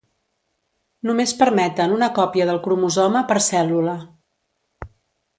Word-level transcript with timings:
Només 1.09 1.33
permeten 1.41 1.93
una 1.97 2.09
còpia 2.15 2.47
del 2.51 2.59
cromosoma 2.63 3.21
per 3.33 3.37
cèl·lula. 3.49 3.93